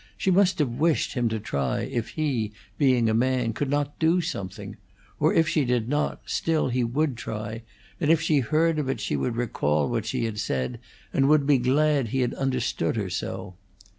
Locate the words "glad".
11.59-12.07